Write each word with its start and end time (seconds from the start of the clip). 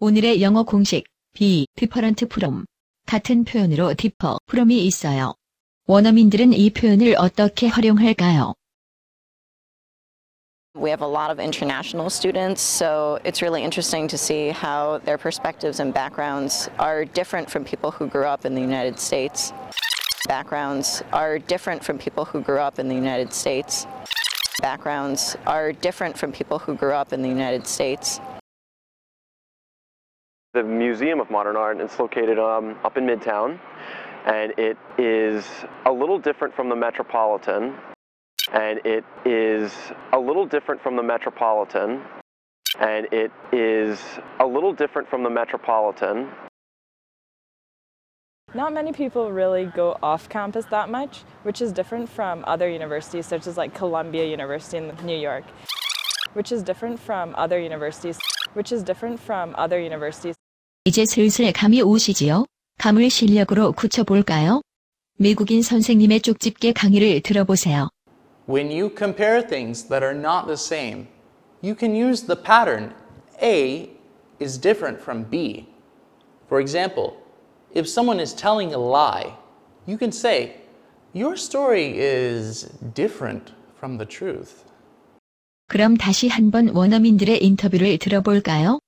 오늘의 0.00 0.40
영어 0.42 0.62
공식 0.62 1.04
be 1.34 1.66
different 1.74 2.24
from 2.26 2.66
같은 3.06 3.42
표현으로 3.42 3.94
differ 3.94 4.38
from이 4.48 4.86
있어요. 4.86 5.34
원어민들은 5.86 6.52
이 6.52 6.70
표현을 6.70 7.16
어떻게 7.18 7.66
활용할까요? 7.66 8.54
We 10.76 10.90
have 10.90 11.02
a 11.02 11.10
lot 11.10 11.32
of 11.32 11.40
international 11.40 12.06
students, 12.10 12.62
so 12.62 13.18
it's 13.24 13.42
really 13.42 13.64
interesting 13.64 14.06
to 14.06 14.16
see 14.16 14.50
how 14.50 15.00
their 15.04 15.18
perspectives 15.18 15.80
and 15.80 15.92
backgrounds 15.92 16.70
are 16.78 17.04
different 17.04 17.50
from 17.50 17.64
people 17.64 17.90
who 17.90 18.06
grew 18.06 18.26
up 18.26 18.46
in 18.46 18.54
the 18.54 18.62
United 18.62 19.00
States. 19.00 19.52
Backgrounds 20.28 21.02
are 21.10 21.40
different 21.40 21.82
from 21.82 21.98
people 21.98 22.24
who 22.24 22.40
grew 22.40 22.60
up 22.60 22.78
in 22.78 22.86
the 22.86 22.94
United 22.94 23.32
States. 23.32 23.88
Backgrounds 24.62 25.36
are 25.46 25.72
different 25.72 26.16
from 26.16 26.30
people 26.30 26.60
who 26.60 26.76
grew 26.76 26.92
up 26.92 27.12
in 27.12 27.22
the 27.22 27.28
United 27.28 27.66
States. 27.66 28.20
The 30.53 30.61
Museum 30.61 31.19
of 31.19 31.31
Modern 31.31 31.55
Art 31.55 31.81
is 31.81 31.97
located 31.97 32.37
um, 32.37 32.77
up 32.83 32.95
in 32.95 33.07
Midtown, 33.07 33.59
and 34.27 34.53
it 34.59 34.77
is 34.99 35.47
a 35.87 35.91
little 35.91 36.19
different 36.19 36.53
from 36.53 36.69
the 36.69 36.75
Metropolitan. 36.75 37.73
And 38.53 38.79
it 38.85 39.03
is 39.25 39.73
a 40.11 40.19
little 40.19 40.45
different 40.45 40.79
from 40.83 40.95
the 40.95 41.01
Metropolitan. 41.01 42.03
And 42.79 43.07
it 43.11 43.31
is 43.51 43.99
a 44.39 44.45
little 44.45 44.73
different 44.73 45.09
from 45.09 45.23
the 45.23 45.29
Metropolitan. 45.31 46.29
Not 48.53 48.73
many 48.73 48.93
people 48.93 49.31
really 49.31 49.65
go 49.65 49.97
off 50.03 50.29
campus 50.29 50.65
that 50.65 50.87
much, 50.87 51.23
which 51.41 51.63
is 51.63 51.71
different 51.71 52.07
from 52.07 52.43
other 52.45 52.69
universities, 52.69 53.25
such 53.25 53.47
as 53.47 53.57
like 53.57 53.73
Columbia 53.73 54.25
University 54.25 54.77
in 54.77 54.95
New 55.03 55.17
York, 55.17 55.45
which 56.33 56.51
is 56.51 56.61
different 56.61 56.99
from 56.99 57.33
other 57.39 57.59
universities, 57.59 58.19
which 58.53 58.71
is 58.71 58.83
different 58.83 59.19
from 59.19 59.55
other 59.57 59.79
universities. 59.79 60.35
이제 60.85 61.05
슬슬 61.05 61.49
감이 61.53 61.81
오시지요? 61.81 62.45
감을 62.77 63.09
실력으로 63.09 63.71
굳혀볼까요? 63.71 64.61
미국인 65.17 65.61
선생님의 65.61 66.19
쪽집게 66.19 66.73
강의를 66.73 67.21
들어보세요. 67.21 67.87
When 68.49 68.67
you 68.67 68.93
compare 68.93 69.47
things 69.47 69.87
that 69.87 70.03
are 70.03 70.13
not 70.13 70.47
the 70.47 70.57
same, 70.57 71.07
you 71.63 71.73
can 71.73 71.95
use 71.95 72.27
the 72.27 72.35
pattern 72.35 72.93
A 73.41 73.91
is 74.41 74.59
different 74.59 75.01
from 75.01 75.29
B. 75.29 75.67
For 76.47 76.59
example, 76.59 77.13
if 77.73 77.87
someone 77.87 78.19
is 78.19 78.35
telling 78.35 78.73
a 78.73 78.77
lie, 78.77 79.37
you 79.87 79.97
can 79.97 80.11
say, 80.11 80.59
Your 81.15 81.37
story 81.37 81.95
is 81.95 82.67
different 82.93 83.53
from 83.77 83.97
the 83.97 84.05
truth. 84.05 84.65
그럼 85.69 85.95
다시 85.95 86.27
한번 86.27 86.75
원어민들의 86.75 87.41
인터뷰를 87.41 87.97
들어볼까요? 87.99 88.79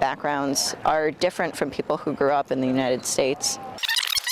Backgrounds 0.00 0.74
are 0.84 1.10
different 1.10 1.54
from 1.56 1.70
people 1.70 1.98
who 1.98 2.14
grew 2.14 2.32
up 2.32 2.50
in 2.50 2.60
the 2.60 2.66
United 2.66 3.04
States. 3.04 3.58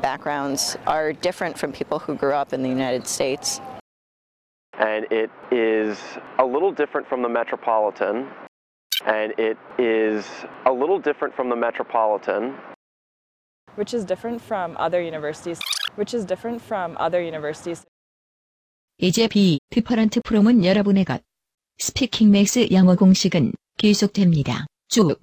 Backgrounds 0.01 0.79
are 0.87 1.13
different 1.13 1.59
from 1.59 1.73
people 1.73 1.99
who 1.99 2.15
grew 2.15 2.33
up 2.33 2.53
in 2.55 2.63
the 2.63 2.69
United 2.69 3.07
States. 3.07 3.61
And 4.79 5.05
it 5.11 5.31
is 5.51 5.99
a 6.39 6.45
little 6.45 6.73
different 6.73 7.07
from 7.07 7.23
the 7.23 7.29
Metropolitan. 7.29 8.29
And 9.07 9.35
it 9.39 9.59
is 9.79 10.27
a 10.65 10.73
little 10.73 10.99
different 10.99 11.35
from 11.37 11.51
the 11.51 11.57
Metropolitan. 11.57 12.57
which 13.79 13.95
is 13.95 14.05
different 14.05 14.43
from 14.43 14.77
other 14.77 15.01
universities, 15.01 15.61
which 15.95 16.13
is 16.13 16.25
different 16.25 16.61
from 16.61 16.97
other 16.99 17.23
universities. 17.23 17.85
이제 19.01 19.29
be 19.29 19.61
different 19.71 20.21
from은 20.23 20.65
여러분의 20.65 21.05
것. 21.05 21.23
스피킹 21.79 22.33
맥스 22.33 22.69
영어 22.73 22.97
공식은 22.97 23.53
계속됩니다. 23.77 24.67
쭉 24.89 25.21